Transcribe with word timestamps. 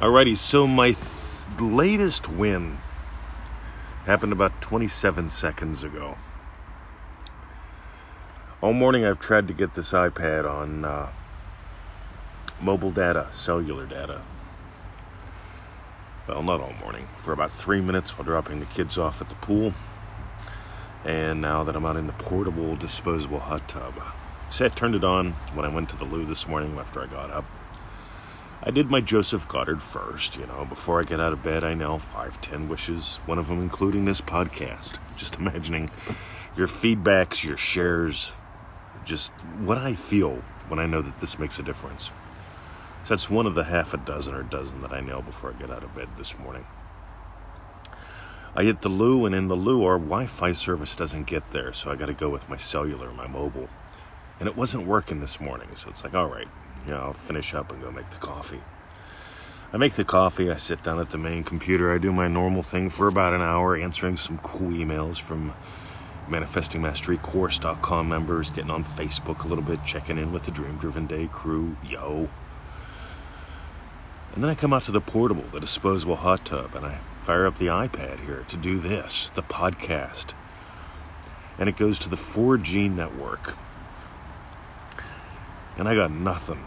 Alrighty, 0.00 0.34
so 0.34 0.66
my 0.66 0.92
th- 0.92 1.60
latest 1.60 2.26
win 2.26 2.78
happened 4.06 4.32
about 4.32 4.62
27 4.62 5.28
seconds 5.28 5.84
ago. 5.84 6.16
All 8.62 8.72
morning 8.72 9.04
I've 9.04 9.20
tried 9.20 9.46
to 9.48 9.52
get 9.52 9.74
this 9.74 9.92
iPad 9.92 10.50
on 10.50 10.86
uh, 10.86 11.10
mobile 12.62 12.90
data, 12.90 13.28
cellular 13.30 13.84
data. 13.84 14.22
Well, 16.26 16.42
not 16.44 16.62
all 16.62 16.72
morning. 16.80 17.06
For 17.18 17.34
about 17.34 17.50
three 17.50 17.82
minutes 17.82 18.16
while 18.16 18.24
dropping 18.24 18.60
the 18.60 18.66
kids 18.66 18.96
off 18.96 19.20
at 19.20 19.28
the 19.28 19.36
pool. 19.36 19.74
And 21.04 21.42
now 21.42 21.62
that 21.62 21.76
I'm 21.76 21.84
out 21.84 21.96
in 21.96 22.06
the 22.06 22.14
portable 22.14 22.74
disposable 22.74 23.40
hot 23.40 23.68
tub. 23.68 23.92
See, 24.48 24.64
I 24.64 24.68
turned 24.68 24.94
it 24.94 25.04
on 25.04 25.32
when 25.52 25.66
I 25.66 25.68
went 25.68 25.90
to 25.90 25.96
the 25.96 26.06
loo 26.06 26.24
this 26.24 26.48
morning 26.48 26.78
after 26.78 27.02
I 27.02 27.06
got 27.06 27.30
up. 27.30 27.44
I 28.62 28.70
did 28.70 28.90
my 28.90 29.00
Joseph 29.00 29.48
Goddard 29.48 29.82
first, 29.82 30.36
you 30.36 30.46
know. 30.46 30.66
Before 30.66 31.00
I 31.00 31.04
get 31.04 31.18
out 31.18 31.32
of 31.32 31.42
bed, 31.42 31.64
I 31.64 31.72
know 31.72 31.98
five, 31.98 32.40
ten 32.42 32.68
wishes, 32.68 33.16
one 33.24 33.38
of 33.38 33.48
them 33.48 33.60
including 33.60 34.04
this 34.04 34.20
podcast. 34.20 34.98
Just 35.16 35.36
imagining 35.36 35.88
your 36.56 36.66
feedbacks, 36.66 37.42
your 37.42 37.56
shares, 37.56 38.34
just 39.04 39.32
what 39.60 39.78
I 39.78 39.94
feel 39.94 40.42
when 40.68 40.78
I 40.78 40.86
know 40.86 41.00
that 41.00 41.18
this 41.18 41.38
makes 41.38 41.58
a 41.58 41.62
difference. 41.62 42.12
So 43.04 43.14
that's 43.14 43.30
one 43.30 43.46
of 43.46 43.54
the 43.54 43.64
half 43.64 43.94
a 43.94 43.96
dozen 43.96 44.34
or 44.34 44.42
dozen 44.42 44.82
that 44.82 44.92
I 44.92 45.00
know 45.00 45.22
before 45.22 45.50
I 45.50 45.60
get 45.60 45.70
out 45.70 45.82
of 45.82 45.94
bed 45.94 46.08
this 46.16 46.38
morning. 46.38 46.66
I 48.54 48.64
hit 48.64 48.82
the 48.82 48.88
loo, 48.88 49.24
and 49.26 49.34
in 49.34 49.48
the 49.48 49.56
loo, 49.56 49.84
our 49.84 49.98
Wi 49.98 50.26
Fi 50.26 50.52
service 50.52 50.96
doesn't 50.96 51.26
get 51.26 51.52
there, 51.52 51.72
so 51.72 51.90
I 51.90 51.96
got 51.96 52.06
to 52.06 52.14
go 52.14 52.28
with 52.28 52.48
my 52.48 52.56
cellular, 52.56 53.12
my 53.12 53.26
mobile. 53.26 53.68
And 54.38 54.48
it 54.48 54.56
wasn't 54.56 54.86
working 54.86 55.20
this 55.20 55.40
morning, 55.40 55.68
so 55.76 55.88
it's 55.88 56.02
like, 56.02 56.14
all 56.14 56.26
right, 56.26 56.48
know, 56.86 57.00
I'll 57.00 57.12
finish 57.12 57.54
up 57.54 57.72
and 57.72 57.82
go 57.82 57.90
make 57.90 58.10
the 58.10 58.16
coffee. 58.16 58.60
I 59.72 59.76
make 59.76 59.94
the 59.94 60.04
coffee, 60.04 60.50
I 60.50 60.56
sit 60.56 60.82
down 60.82 60.98
at 60.98 61.10
the 61.10 61.18
main 61.18 61.44
computer, 61.44 61.92
I 61.92 61.98
do 61.98 62.12
my 62.12 62.26
normal 62.26 62.62
thing 62.62 62.90
for 62.90 63.06
about 63.06 63.34
an 63.34 63.40
hour, 63.40 63.76
answering 63.76 64.16
some 64.16 64.38
cool 64.38 64.72
emails 64.72 65.20
from 65.20 65.54
manifestingmasterycourse.com 66.28 68.08
members, 68.08 68.50
getting 68.50 68.70
on 68.70 68.84
Facebook 68.84 69.44
a 69.44 69.48
little 69.48 69.62
bit, 69.62 69.84
checking 69.84 70.18
in 70.18 70.32
with 70.32 70.44
the 70.44 70.50
Dream 70.50 70.76
Driven 70.76 71.06
Day 71.06 71.28
crew, 71.30 71.76
yo. 71.84 72.28
And 74.34 74.42
then 74.42 74.50
I 74.50 74.54
come 74.54 74.72
out 74.72 74.82
to 74.84 74.92
the 74.92 75.00
portable, 75.00 75.44
the 75.52 75.60
disposable 75.60 76.16
hot 76.16 76.44
tub, 76.44 76.74
and 76.74 76.86
I 76.86 76.98
fire 77.20 77.46
up 77.46 77.58
the 77.58 77.66
iPad 77.66 78.24
here 78.24 78.44
to 78.48 78.56
do 78.56 78.78
this, 78.78 79.30
the 79.30 79.42
podcast. 79.42 80.34
And 81.58 81.68
it 81.68 81.76
goes 81.76 81.98
to 82.00 82.08
the 82.08 82.16
4G 82.16 82.90
network 82.90 83.56
and 85.76 85.88
I 85.88 85.94
got 85.94 86.10
nothing. 86.10 86.64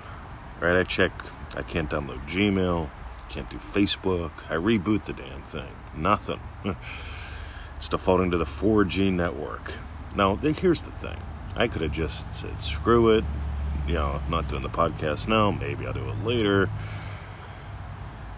Right? 0.60 0.78
I 0.78 0.84
check, 0.84 1.12
I 1.56 1.62
can't 1.62 1.90
download 1.90 2.26
Gmail, 2.28 2.90
can't 3.30 3.50
do 3.50 3.58
Facebook. 3.58 4.32
I 4.50 4.54
reboot 4.54 5.04
the 5.04 5.14
damn 5.14 5.42
thing. 5.42 5.74
Nothing. 5.96 6.40
it's 7.78 7.88
defaulting 7.88 8.32
to 8.32 8.38
the 8.38 8.46
4G 8.46 9.12
network. 9.12 9.74
Now, 10.16 10.36
here's 10.36 10.84
the 10.84 10.92
thing. 10.92 11.18
I 11.56 11.68
could 11.68 11.82
have 11.82 11.92
just 11.92 12.34
said, 12.34 12.62
screw 12.62 13.10
it. 13.10 13.24
You 13.88 13.96
know, 13.96 14.22
I'm 14.24 14.32
not 14.32 14.48
doing 14.48 14.62
the 14.62 14.70
podcast 14.70 15.28
now. 15.28 15.52
Maybe 15.52 15.86
I'll 15.86 15.94
do 15.94 16.08
it 16.08 16.24
later. 16.24 16.70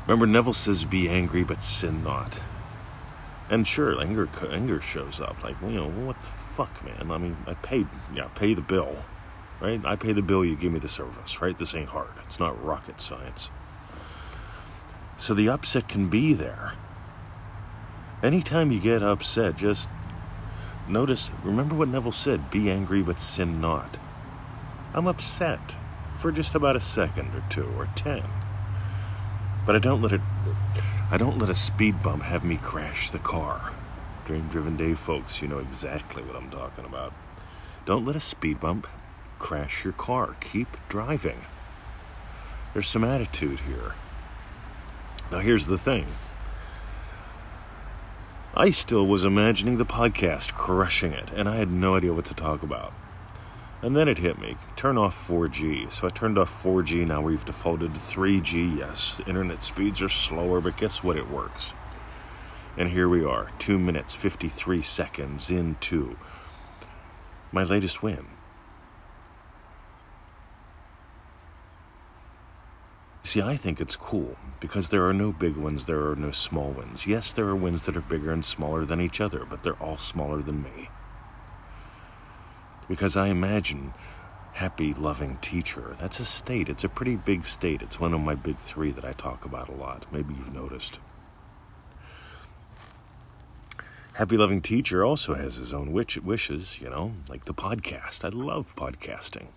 Remember, 0.07 0.25
Neville 0.25 0.53
says, 0.53 0.85
be 0.85 1.09
angry, 1.09 1.43
but 1.43 1.61
sin 1.61 2.03
not. 2.03 2.41
And 3.49 3.67
sure, 3.67 4.01
anger, 4.01 4.27
anger 4.49 4.81
shows 4.81 5.19
up. 5.19 5.43
Like, 5.43 5.55
you 5.61 5.75
know, 5.75 5.89
what 5.89 6.19
the 6.21 6.27
fuck, 6.27 6.83
man? 6.83 7.11
I 7.11 7.17
mean, 7.17 7.37
I 7.45 7.53
paid, 7.55 7.87
yeah, 8.13 8.29
pay 8.33 8.53
the 8.53 8.61
bill 8.61 8.97
right? 9.59 9.83
I 9.85 9.95
pay 9.95 10.13
the 10.13 10.21
bill, 10.21 10.45
you 10.45 10.55
give 10.55 10.71
me 10.71 10.79
the 10.79 10.87
service, 10.87 11.41
right? 11.41 11.57
This 11.57 11.75
ain't 11.75 11.89
hard. 11.89 12.09
It's 12.25 12.39
not 12.39 12.63
rocket 12.63 12.99
science. 12.99 13.49
So 15.17 15.33
the 15.33 15.49
upset 15.49 15.87
can 15.87 16.09
be 16.09 16.33
there. 16.33 16.73
Anytime 18.21 18.71
you 18.71 18.79
get 18.79 19.03
upset, 19.03 19.55
just 19.55 19.89
notice, 20.87 21.31
remember 21.43 21.75
what 21.75 21.87
Neville 21.87 22.11
said 22.11 22.49
be 22.49 22.69
angry 22.69 23.01
but 23.01 23.21
sin 23.21 23.61
not. 23.61 23.97
I'm 24.93 25.07
upset 25.07 25.77
for 26.17 26.31
just 26.31 26.55
about 26.55 26.75
a 26.75 26.79
second 26.79 27.35
or 27.35 27.43
two 27.49 27.69
or 27.77 27.87
ten. 27.95 28.23
But 29.65 29.75
I 29.75 29.79
don't 29.79 30.01
let 30.01 30.13
it, 30.13 30.21
I 31.11 31.17
don't 31.17 31.37
let 31.37 31.49
a 31.49 31.55
speed 31.55 32.01
bump 32.03 32.23
have 32.23 32.43
me 32.43 32.57
crash 32.57 33.09
the 33.09 33.19
car. 33.19 33.73
Dream 34.25 34.47
driven 34.47 34.75
day 34.75 34.93
folks, 34.95 35.41
you 35.41 35.47
know 35.47 35.59
exactly 35.59 36.23
what 36.23 36.35
I'm 36.35 36.49
talking 36.49 36.85
about. 36.85 37.13
Don't 37.85 38.05
let 38.05 38.15
a 38.15 38.19
speed 38.19 38.59
bump 38.59 38.87
crash 39.39 39.83
your 39.83 39.93
car. 39.93 40.35
Keep 40.39 40.77
driving. 40.89 41.41
There's 42.73 42.87
some 42.87 43.03
attitude 43.03 43.61
here. 43.61 43.93
Now, 45.31 45.39
here's 45.39 45.67
the 45.67 45.77
thing 45.77 46.05
I 48.53 48.69
still 48.71 49.05
was 49.05 49.23
imagining 49.23 49.77
the 49.77 49.85
podcast, 49.85 50.53
crushing 50.53 51.11
it, 51.11 51.31
and 51.31 51.49
I 51.49 51.55
had 51.55 51.71
no 51.71 51.95
idea 51.95 52.13
what 52.13 52.25
to 52.25 52.33
talk 52.33 52.63
about. 52.63 52.93
And 53.81 53.95
then 53.95 54.07
it 54.07 54.17
hit 54.17 54.39
me 54.39 54.55
turn 54.75 54.97
off 54.97 55.27
4G. 55.27 55.91
So 55.91 56.07
I 56.07 56.09
turned 56.09 56.37
off 56.37 56.63
4G. 56.63 57.05
Now 57.07 57.21
we've 57.21 57.45
defaulted 57.45 57.93
to 57.93 57.99
3G. 57.99 58.79
Yes, 58.79 59.21
internet 59.27 59.61
speeds 59.61 60.01
are 60.01 60.09
slower, 60.09 60.61
but 60.61 60.77
guess 60.77 61.03
what? 61.03 61.17
It 61.17 61.29
works. 61.29 61.73
And 62.77 62.89
here 62.89 63.07
we 63.07 63.23
are, 63.23 63.51
2 63.59 63.77
minutes 63.77 64.15
53 64.15 64.81
seconds 64.81 65.49
into 65.49 66.17
my 67.51 67.63
latest 67.63 68.01
win. 68.01 68.25
See, 73.35 73.41
I 73.41 73.57
think 73.57 73.81
it's 73.81 73.97
cool 73.97 74.37
because 74.61 74.91
there 74.91 75.05
are 75.05 75.13
no 75.13 75.33
big 75.33 75.57
ones, 75.57 75.87
there 75.87 76.09
are 76.09 76.15
no 76.15 76.31
small 76.31 76.69
ones. 76.71 77.05
Yes, 77.05 77.33
there 77.33 77.49
are 77.49 77.53
wins 77.53 77.85
that 77.85 77.97
are 77.97 78.01
bigger 78.01 78.31
and 78.31 78.45
smaller 78.45 78.85
than 78.85 79.01
each 79.01 79.19
other, 79.19 79.43
but 79.43 79.61
they're 79.61 79.73
all 79.83 79.97
smaller 79.97 80.41
than 80.41 80.63
me. 80.63 80.87
Because 82.87 83.17
I 83.17 83.27
imagine 83.27 83.93
happy, 84.53 84.93
loving 84.93 85.35
teacher. 85.41 85.97
That's 85.99 86.21
a 86.21 86.23
state. 86.23 86.69
It's 86.69 86.85
a 86.85 86.87
pretty 86.87 87.17
big 87.17 87.43
state. 87.43 87.81
It's 87.81 87.99
one 87.99 88.13
of 88.13 88.21
my 88.21 88.35
big 88.35 88.57
three 88.57 88.91
that 88.91 89.03
I 89.03 89.11
talk 89.11 89.43
about 89.43 89.67
a 89.67 89.73
lot. 89.73 90.05
Maybe 90.13 90.33
you've 90.33 90.53
noticed. 90.53 90.99
Happy 94.13 94.37
Loving 94.37 94.61
Teacher 94.61 95.03
also 95.03 95.33
has 95.33 95.57
his 95.57 95.73
own 95.73 95.91
wish- 95.91 96.19
wishes, 96.19 96.79
you 96.79 96.89
know, 96.89 97.15
like 97.27 97.43
the 97.43 97.53
podcast. 97.53 98.23
I 98.23 98.29
love 98.29 98.77
podcasting. 98.77 99.47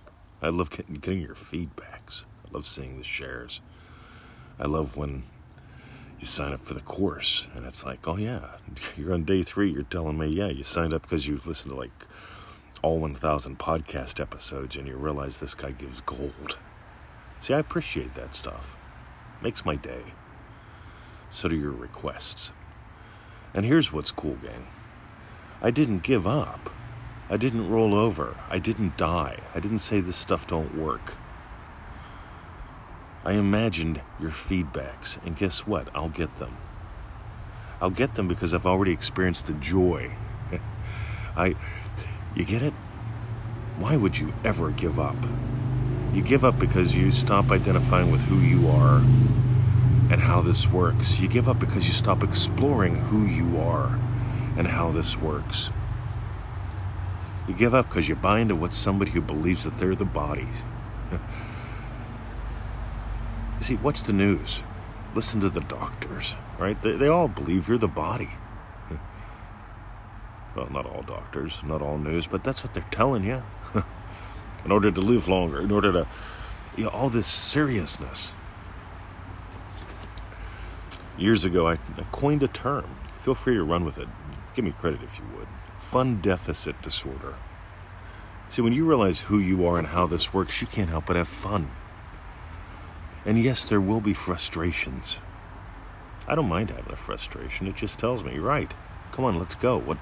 I 0.42 0.48
love 0.48 0.70
getting, 0.70 0.96
getting 0.96 1.20
your 1.20 1.36
feedbacks. 1.36 2.24
I 2.44 2.50
love 2.50 2.66
seeing 2.66 2.98
the 2.98 3.04
shares. 3.04 3.60
I 4.60 4.66
love 4.66 4.96
when 4.96 5.22
you 6.18 6.26
sign 6.26 6.52
up 6.52 6.60
for 6.60 6.74
the 6.74 6.80
course 6.80 7.48
and 7.54 7.64
it's 7.64 7.84
like, 7.84 8.08
oh 8.08 8.16
yeah, 8.16 8.56
you're 8.96 9.14
on 9.14 9.24
day 9.24 9.42
three. 9.42 9.70
You're 9.70 9.84
telling 9.84 10.18
me, 10.18 10.26
yeah, 10.26 10.48
you 10.48 10.64
signed 10.64 10.92
up 10.92 11.02
because 11.02 11.28
you've 11.28 11.46
listened 11.46 11.72
to 11.72 11.78
like 11.78 12.06
all 12.82 12.98
1,000 12.98 13.58
podcast 13.58 14.20
episodes 14.20 14.76
and 14.76 14.88
you 14.88 14.96
realize 14.96 15.40
this 15.40 15.54
guy 15.54 15.70
gives 15.70 16.00
gold. 16.00 16.58
See, 17.40 17.54
I 17.54 17.58
appreciate 17.58 18.14
that 18.14 18.34
stuff. 18.34 18.76
Makes 19.40 19.64
my 19.64 19.76
day. 19.76 20.02
So 21.30 21.48
do 21.48 21.56
your 21.56 21.72
requests. 21.72 22.52
And 23.54 23.64
here's 23.64 23.92
what's 23.92 24.12
cool, 24.12 24.36
gang. 24.36 24.66
I 25.62 25.70
didn't 25.70 26.02
give 26.02 26.26
up. 26.26 26.70
I 27.30 27.36
didn't 27.36 27.68
roll 27.68 27.94
over. 27.94 28.36
I 28.48 28.58
didn't 28.58 28.96
die. 28.96 29.40
I 29.54 29.60
didn't 29.60 29.78
say 29.78 30.00
this 30.00 30.16
stuff 30.16 30.46
don't 30.46 30.76
work. 30.76 31.14
I 33.24 33.32
imagined 33.32 34.00
your 34.20 34.30
feedbacks, 34.30 35.24
and 35.24 35.36
guess 35.36 35.66
what? 35.66 35.88
I'll 35.94 36.08
get 36.08 36.38
them. 36.38 36.56
I'll 37.80 37.90
get 37.90 38.14
them 38.14 38.28
because 38.28 38.54
I've 38.54 38.66
already 38.66 38.92
experienced 38.92 39.46
the 39.46 39.52
joy. 39.54 40.12
I, 41.36 41.54
you 42.34 42.44
get 42.44 42.62
it? 42.62 42.74
Why 43.78 43.96
would 43.96 44.18
you 44.18 44.32
ever 44.44 44.70
give 44.70 44.98
up? 44.98 45.16
You 46.12 46.22
give 46.22 46.44
up 46.44 46.58
because 46.58 46.96
you 46.96 47.12
stop 47.12 47.50
identifying 47.50 48.10
with 48.10 48.22
who 48.22 48.38
you 48.38 48.68
are 48.68 48.98
and 50.10 50.20
how 50.20 50.40
this 50.40 50.68
works. 50.68 51.20
You 51.20 51.28
give 51.28 51.48
up 51.48 51.60
because 51.60 51.86
you 51.86 51.92
stop 51.92 52.24
exploring 52.24 52.96
who 52.96 53.26
you 53.26 53.60
are 53.60 53.98
and 54.56 54.66
how 54.66 54.90
this 54.90 55.16
works. 55.16 55.70
You 57.46 57.54
give 57.54 57.74
up 57.74 57.88
because 57.88 58.08
you 58.08 58.16
buy 58.16 58.40
into 58.40 58.56
what 58.56 58.74
somebody 58.74 59.12
who 59.12 59.20
believes 59.20 59.64
that 59.64 59.78
they're 59.78 59.94
the 59.94 60.04
body. 60.04 60.48
See, 63.60 63.74
what's 63.76 64.04
the 64.04 64.12
news? 64.12 64.62
Listen 65.14 65.40
to 65.40 65.48
the 65.48 65.60
doctors, 65.60 66.36
right? 66.58 66.80
They, 66.80 66.92
they 66.92 67.08
all 67.08 67.28
believe 67.28 67.68
you're 67.68 67.78
the 67.78 67.88
body. 67.88 68.30
Well, 70.56 70.70
not 70.72 70.86
all 70.86 71.02
doctors, 71.02 71.62
not 71.62 71.82
all 71.82 71.98
news, 71.98 72.26
but 72.26 72.42
that's 72.42 72.64
what 72.64 72.74
they're 72.74 72.84
telling 72.90 73.22
you. 73.22 73.44
in 74.64 74.72
order 74.72 74.90
to 74.90 75.00
live 75.00 75.28
longer, 75.28 75.60
in 75.60 75.70
order 75.70 75.92
to, 75.92 76.08
you 76.76 76.84
know, 76.84 76.90
all 76.90 77.08
this 77.08 77.28
seriousness. 77.28 78.34
Years 81.16 81.44
ago, 81.44 81.68
I, 81.68 81.74
I 81.74 82.02
coined 82.10 82.42
a 82.42 82.48
term. 82.48 82.86
Feel 83.18 83.34
free 83.34 83.54
to 83.54 83.62
run 83.62 83.84
with 83.84 83.98
it. 83.98 84.08
Give 84.54 84.64
me 84.64 84.72
credit 84.72 85.02
if 85.02 85.18
you 85.18 85.24
would. 85.36 85.46
Fun 85.76 86.20
deficit 86.20 86.80
disorder. 86.82 87.36
See, 88.50 88.62
when 88.62 88.72
you 88.72 88.84
realize 88.84 89.22
who 89.22 89.38
you 89.38 89.64
are 89.66 89.78
and 89.78 89.88
how 89.88 90.06
this 90.06 90.34
works, 90.34 90.60
you 90.60 90.66
can't 90.66 90.90
help 90.90 91.06
but 91.06 91.16
have 91.16 91.28
fun. 91.28 91.70
And 93.24 93.38
yes, 93.38 93.64
there 93.66 93.80
will 93.80 94.00
be 94.00 94.14
frustrations. 94.14 95.20
I 96.26 96.34
don't 96.34 96.48
mind 96.48 96.70
having 96.70 96.92
a 96.92 96.96
frustration. 96.96 97.66
It 97.66 97.76
just 97.76 97.98
tells 97.98 98.22
me, 98.22 98.38
right, 98.38 98.72
come 99.12 99.24
on, 99.24 99.38
let's 99.38 99.54
go. 99.54 99.78
What? 99.78 99.98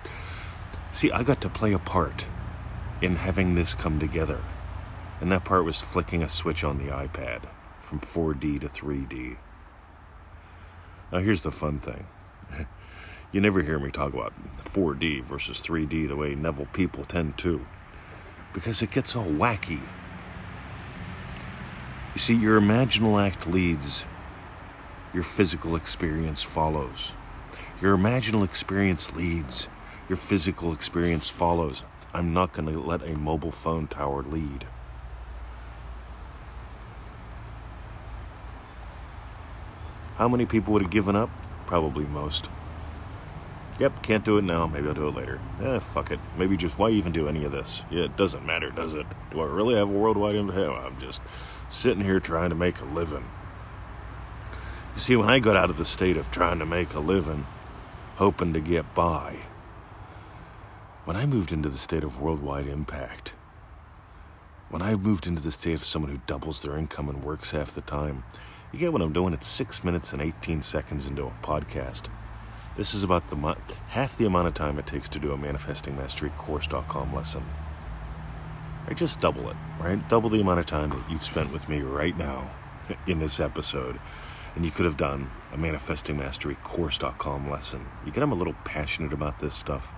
See, 0.90 1.10
I 1.10 1.22
got 1.22 1.40
to 1.42 1.48
play 1.48 1.72
a 1.72 1.78
part 1.78 2.26
in 3.00 3.16
having 3.16 3.54
this 3.54 3.74
come 3.74 3.98
together. 3.98 4.40
And 5.20 5.32
that 5.32 5.44
part 5.44 5.64
was 5.64 5.80
flicking 5.80 6.22
a 6.22 6.28
switch 6.28 6.64
on 6.64 6.78
the 6.78 6.92
iPad 6.92 7.42
from 7.80 8.00
4D 8.00 8.60
to 8.60 8.68
3D. 8.68 9.36
Now, 11.12 11.18
here's 11.18 11.42
the 11.42 11.52
fun 11.52 11.78
thing. 11.78 12.06
you 13.32 13.40
never 13.40 13.62
hear 13.62 13.78
me 13.78 13.90
talk 13.90 14.12
about 14.12 14.32
4D 14.64 15.22
versus 15.22 15.62
3D 15.62 16.08
the 16.08 16.16
way 16.16 16.34
Neville 16.34 16.66
people 16.72 17.04
tend 17.04 17.38
to, 17.38 17.64
because 18.52 18.82
it 18.82 18.90
gets 18.90 19.14
all 19.14 19.24
wacky. 19.24 19.80
You 22.16 22.20
see, 22.20 22.34
your 22.34 22.58
imaginal 22.58 23.22
act 23.22 23.46
leads, 23.46 24.06
your 25.12 25.22
physical 25.22 25.76
experience 25.76 26.42
follows. 26.42 27.12
Your 27.82 27.94
imaginal 27.94 28.42
experience 28.42 29.14
leads, 29.14 29.68
your 30.08 30.16
physical 30.16 30.72
experience 30.72 31.28
follows. 31.28 31.84
I'm 32.14 32.32
not 32.32 32.54
going 32.54 32.72
to 32.72 32.80
let 32.80 33.02
a 33.02 33.18
mobile 33.18 33.50
phone 33.50 33.86
tower 33.86 34.22
lead. 34.22 34.64
How 40.14 40.26
many 40.26 40.46
people 40.46 40.72
would 40.72 40.80
have 40.80 40.90
given 40.90 41.16
up? 41.16 41.28
Probably 41.66 42.06
most. 42.06 42.48
Yep, 43.78 44.02
can't 44.02 44.24
do 44.24 44.38
it 44.38 44.44
now. 44.44 44.66
Maybe 44.66 44.88
I'll 44.88 44.94
do 44.94 45.08
it 45.08 45.14
later. 45.14 45.38
Eh, 45.62 45.78
fuck 45.80 46.10
it. 46.10 46.18
Maybe 46.38 46.56
just 46.56 46.78
why 46.78 46.88
even 46.90 47.12
do 47.12 47.28
any 47.28 47.44
of 47.44 47.52
this? 47.52 47.82
Yeah, 47.90 48.04
it 48.04 48.16
doesn't 48.16 48.46
matter, 48.46 48.70
does 48.70 48.94
it? 48.94 49.06
Do 49.30 49.40
I 49.40 49.44
really 49.44 49.74
have 49.74 49.90
a 49.90 49.92
worldwide 49.92 50.34
impact? 50.34 50.58
I'm 50.58 50.98
just 50.98 51.20
sitting 51.68 52.02
here 52.02 52.18
trying 52.18 52.48
to 52.50 52.56
make 52.56 52.80
a 52.80 52.86
living. 52.86 53.24
You 54.94 55.00
see, 55.00 55.16
when 55.16 55.28
I 55.28 55.40
got 55.40 55.56
out 55.56 55.68
of 55.68 55.76
the 55.76 55.84
state 55.84 56.16
of 56.16 56.30
trying 56.30 56.58
to 56.58 56.64
make 56.64 56.94
a 56.94 57.00
living, 57.00 57.46
hoping 58.16 58.54
to 58.54 58.60
get 58.60 58.94
by, 58.94 59.36
when 61.04 61.16
I 61.16 61.26
moved 61.26 61.52
into 61.52 61.68
the 61.68 61.76
state 61.76 62.02
of 62.02 62.20
worldwide 62.20 62.66
impact, 62.66 63.34
when 64.70 64.80
I 64.80 64.96
moved 64.96 65.26
into 65.26 65.42
the 65.42 65.52
state 65.52 65.74
of 65.74 65.84
someone 65.84 66.10
who 66.10 66.20
doubles 66.26 66.62
their 66.62 66.78
income 66.78 67.10
and 67.10 67.22
works 67.22 67.50
half 67.50 67.72
the 67.72 67.82
time, 67.82 68.24
you 68.72 68.78
get 68.78 68.92
what 68.92 69.02
I'm 69.02 69.12
doing? 69.12 69.34
It's 69.34 69.46
six 69.46 69.84
minutes 69.84 70.14
and 70.14 70.22
18 70.22 70.62
seconds 70.62 71.06
into 71.06 71.26
a 71.26 71.34
podcast. 71.42 72.08
This 72.76 72.94
is 72.94 73.02
about 73.02 73.28
the 73.28 73.56
half 73.88 74.16
the 74.16 74.26
amount 74.26 74.48
of 74.48 74.54
time 74.54 74.78
it 74.78 74.86
takes 74.86 75.08
to 75.10 75.18
do 75.18 75.32
a 75.32 75.38
manifestingmasterycourse.com 75.38 77.14
lesson. 77.14 77.42
I 78.86 78.94
just 78.94 79.20
double 79.20 79.48
it, 79.48 79.56
right? 79.80 80.06
Double 80.08 80.28
the 80.28 80.40
amount 80.40 80.60
of 80.60 80.66
time 80.66 80.90
that 80.90 81.10
you've 81.10 81.22
spent 81.22 81.52
with 81.52 81.68
me 81.68 81.80
right 81.80 82.16
now 82.16 82.50
in 83.06 83.18
this 83.18 83.40
episode. 83.40 83.98
And 84.54 84.64
you 84.64 84.70
could 84.70 84.84
have 84.84 84.96
done 84.96 85.30
a 85.52 85.56
manifestingmasterycourse.com 85.56 87.50
lesson. 87.50 87.86
You 88.04 88.12
get 88.12 88.22
I'm 88.22 88.32
a 88.32 88.36
little 88.36 88.56
passionate 88.64 89.12
about 89.12 89.38
this 89.38 89.54
stuff. 89.54 89.92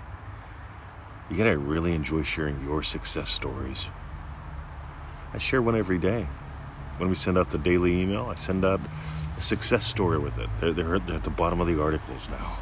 You 1.30 1.36
get 1.36 1.46
I 1.46 1.50
really 1.50 1.94
enjoy 1.94 2.22
sharing 2.22 2.62
your 2.62 2.82
success 2.82 3.28
stories. 3.28 3.90
I 5.32 5.38
share 5.38 5.60
one 5.60 5.76
every 5.76 5.98
day 5.98 6.26
when 6.98 7.08
we 7.08 7.14
send 7.14 7.38
out 7.38 7.50
the 7.50 7.58
daily 7.58 8.02
email, 8.02 8.26
I 8.26 8.34
send 8.34 8.64
out 8.64 8.80
a 9.36 9.40
success 9.40 9.86
story 9.86 10.18
with 10.18 10.38
it. 10.38 10.50
They're, 10.58 10.72
they're 10.72 10.96
at 10.96 11.24
the 11.24 11.30
bottom 11.30 11.60
of 11.60 11.66
the 11.66 11.80
articles 11.80 12.28
now. 12.28 12.58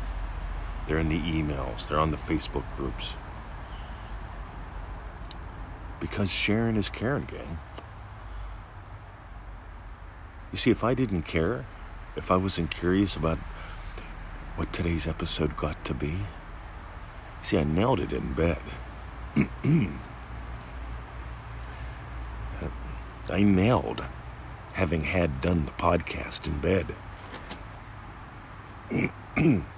They're 0.86 0.98
in 0.98 1.08
the 1.08 1.20
emails, 1.20 1.88
they're 1.88 1.98
on 1.98 2.10
the 2.10 2.16
Facebook 2.16 2.64
groups. 2.76 3.14
Because 6.00 6.32
sharing 6.32 6.76
is 6.76 6.88
caring, 6.88 7.24
gang. 7.24 7.58
You 10.52 10.58
see, 10.58 10.70
if 10.70 10.84
I 10.84 10.94
didn't 10.94 11.22
care, 11.22 11.66
if 12.14 12.30
I 12.30 12.36
wasn't 12.36 12.70
curious 12.70 13.16
about 13.16 13.38
what 14.56 14.72
today's 14.72 15.06
episode 15.06 15.56
got 15.56 15.84
to 15.84 15.94
be, 15.94 16.14
see, 17.42 17.58
I 17.58 17.64
nailed 17.64 18.00
it 18.00 18.12
in 18.12 18.32
bed. 18.32 18.60
I 23.28 23.42
nailed 23.42 24.04
having 24.74 25.02
had 25.04 25.40
done 25.40 25.66
the 25.66 25.72
podcast 25.72 26.46
in 26.46 26.60
bed. 26.60 26.94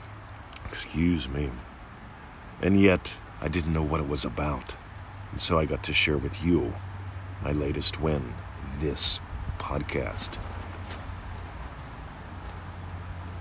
Excuse 0.69 1.29
me. 1.29 1.51
And 2.63 2.81
yet, 2.81 3.19
I 3.41 3.49
didn't 3.49 3.73
know 3.73 3.83
what 3.83 4.01
it 4.01 4.09
was 4.09 4.25
about. 4.25 4.77
And 5.33 5.41
so 5.41 5.59
I 5.59 5.65
got 5.65 5.83
to 5.85 5.93
share 5.93 6.19
with 6.19 6.45
you 6.45 6.75
my 7.43 7.53
latest 7.53 8.01
win 8.01 8.35
this 8.79 9.21
podcast. 9.59 10.39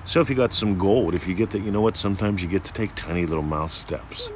So 0.03 0.21
if 0.21 0.29
you 0.29 0.35
got 0.35 0.53
some 0.53 0.77
gold, 0.77 1.13
if 1.13 1.27
you 1.27 1.35
get 1.35 1.51
that, 1.51 1.59
you 1.59 1.71
know 1.71 1.81
what? 1.81 1.97
Sometimes 1.97 2.41
you 2.41 2.50
get 2.50 2.63
to 2.63 2.74
take 2.74 2.95
tiny 2.95 3.25
little 3.25 3.44
mouse 3.44 3.73
steps 3.73 4.31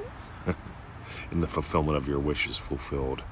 in 1.32 1.42
the 1.42 1.48
fulfillment 1.48 1.98
of 1.98 2.08
your 2.08 2.20
wishes 2.20 2.58
fulfilled 2.58 3.24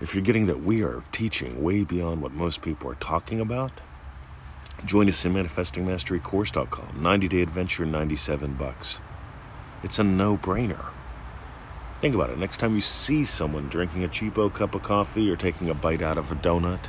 if 0.00 0.14
you're 0.14 0.22
getting 0.22 0.46
that 0.46 0.62
we 0.62 0.82
are 0.82 1.02
teaching 1.10 1.62
way 1.62 1.84
beyond 1.84 2.20
what 2.20 2.32
most 2.32 2.62
people 2.62 2.90
are 2.90 2.96
talking 2.96 3.40
about, 3.40 3.72
join 4.84 5.08
us 5.08 5.24
in 5.24 5.32
manifestingmasterycourse.com. 5.34 7.02
90 7.02 7.28
day 7.28 7.42
adventure, 7.42 7.86
97 7.86 8.54
bucks. 8.54 9.00
It's 9.82 9.98
a 9.98 10.04
no 10.04 10.36
brainer. 10.36 10.92
Think 12.00 12.14
about 12.14 12.30
it. 12.30 12.38
Next 12.38 12.58
time 12.58 12.74
you 12.74 12.80
see 12.80 13.24
someone 13.24 13.68
drinking 13.68 14.04
a 14.04 14.08
cheapo 14.08 14.52
cup 14.52 14.74
of 14.74 14.82
coffee 14.82 15.30
or 15.30 15.36
taking 15.36 15.70
a 15.70 15.74
bite 15.74 16.02
out 16.02 16.18
of 16.18 16.30
a 16.30 16.34
donut, 16.34 16.88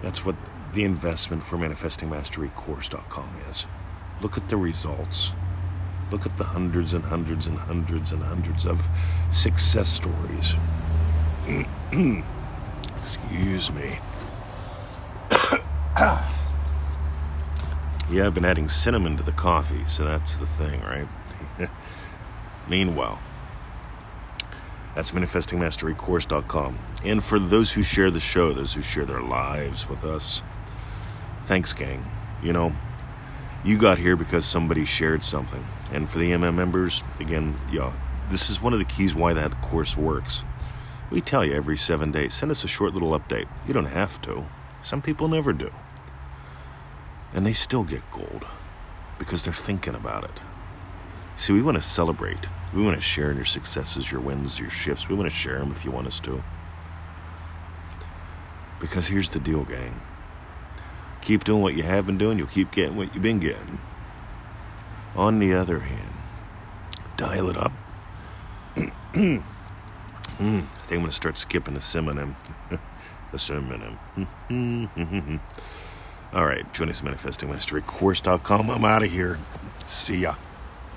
that's 0.00 0.24
what 0.24 0.36
the 0.72 0.84
investment 0.84 1.42
for 1.42 1.56
manifestingmasterycourse.com 1.58 3.30
is. 3.50 3.66
Look 4.20 4.36
at 4.36 4.48
the 4.48 4.56
results. 4.56 5.34
Look 6.10 6.24
at 6.24 6.38
the 6.38 6.44
hundreds 6.44 6.94
and 6.94 7.04
hundreds 7.04 7.46
and 7.46 7.58
hundreds 7.58 8.12
and 8.12 8.22
hundreds 8.22 8.64
of 8.64 8.88
success 9.30 9.88
stories 9.88 10.54
Excuse 13.00 13.72
me. 13.72 13.98
yeah, 18.10 18.26
I've 18.26 18.34
been 18.34 18.44
adding 18.44 18.68
cinnamon 18.68 19.16
to 19.18 19.22
the 19.22 19.32
coffee, 19.32 19.84
so 19.86 20.04
that's 20.04 20.38
the 20.38 20.46
thing, 20.46 20.80
right? 20.82 21.08
Meanwhile, 22.68 23.20
that's 24.94 25.12
manifestingmasterycourse.com. 25.12 26.78
And 27.04 27.22
for 27.22 27.38
those 27.38 27.72
who 27.72 27.82
share 27.82 28.10
the 28.10 28.20
show, 28.20 28.52
those 28.52 28.74
who 28.74 28.82
share 28.82 29.04
their 29.04 29.20
lives 29.20 29.88
with 29.88 30.04
us, 30.04 30.42
thanks, 31.42 31.72
gang. 31.72 32.04
You 32.42 32.52
know, 32.52 32.72
you 33.64 33.78
got 33.78 33.98
here 33.98 34.16
because 34.16 34.44
somebody 34.44 34.84
shared 34.84 35.22
something. 35.22 35.64
And 35.92 36.08
for 36.08 36.18
the 36.18 36.30
MM 36.32 36.54
members, 36.54 37.04
again, 37.20 37.56
yeah, 37.70 37.92
this 38.30 38.48
is 38.50 38.62
one 38.62 38.72
of 38.72 38.78
the 38.78 38.84
keys 38.84 39.14
why 39.14 39.34
that 39.34 39.60
course 39.60 39.96
works. 39.96 40.44
We 41.10 41.20
tell 41.20 41.44
you 41.44 41.54
every 41.54 41.76
seven 41.76 42.10
days, 42.10 42.34
send 42.34 42.50
us 42.50 42.64
a 42.64 42.68
short 42.68 42.92
little 42.94 43.18
update. 43.18 43.48
You 43.66 43.74
don't 43.74 43.86
have 43.86 44.20
to. 44.22 44.46
Some 44.82 45.02
people 45.02 45.28
never 45.28 45.52
do. 45.52 45.70
And 47.34 47.46
they 47.46 47.52
still 47.52 47.84
get 47.84 48.10
gold 48.10 48.46
because 49.18 49.44
they're 49.44 49.54
thinking 49.54 49.94
about 49.94 50.24
it. 50.24 50.42
See, 51.36 51.52
we 51.52 51.62
want 51.62 51.76
to 51.76 51.82
celebrate. 51.82 52.48
We 52.74 52.82
want 52.82 52.96
to 52.96 53.02
share 53.02 53.30
in 53.30 53.36
your 53.36 53.44
successes, 53.44 54.10
your 54.10 54.20
wins, 54.20 54.58
your 54.58 54.70
shifts. 54.70 55.08
We 55.08 55.14
want 55.14 55.28
to 55.28 55.34
share 55.34 55.58
them 55.58 55.70
if 55.70 55.84
you 55.84 55.90
want 55.90 56.06
us 56.06 56.20
to. 56.20 56.42
Because 58.80 59.08
here's 59.08 59.30
the 59.30 59.38
deal, 59.38 59.64
gang. 59.64 60.00
Keep 61.20 61.44
doing 61.44 61.62
what 61.62 61.74
you 61.74 61.82
have 61.82 62.06
been 62.06 62.18
doing, 62.18 62.38
you'll 62.38 62.46
keep 62.46 62.70
getting 62.70 62.96
what 62.96 63.12
you've 63.14 63.22
been 63.22 63.40
getting. 63.40 63.78
On 65.14 65.38
the 65.38 65.52
other 65.54 65.80
hand, 65.80 66.14
dial 67.16 67.50
it 67.50 67.56
up. 67.56 67.72
Mm, 70.38 70.62
I 70.62 70.66
think 70.86 70.92
I'm 70.92 70.98
going 70.98 71.06
to 71.10 71.16
start 71.16 71.36
skipping 71.36 71.74
the 71.74 71.80
synonym. 71.80 72.36
the 73.32 73.38
synonym. 73.40 73.98
All 76.32 76.44
right, 76.44 76.70
join 76.74 76.88
us 76.88 77.00
at 77.00 77.06
manifestingmasterycourse.com. 77.06 78.70
I'm 78.70 78.84
out 78.84 79.02
of 79.02 79.10
here. 79.10 79.38
See 79.86 80.18
ya. 80.18 80.34